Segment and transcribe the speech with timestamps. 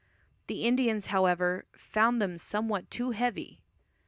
[0.47, 3.61] The Indians however, "found them somewhat too heavy."